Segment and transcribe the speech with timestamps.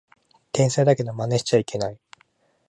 [0.51, 1.99] 天才だけどマネしちゃいけない